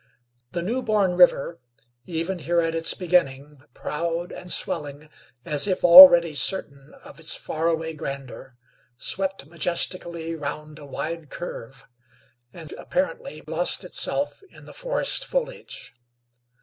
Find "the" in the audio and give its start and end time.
0.53-0.63, 14.65-14.73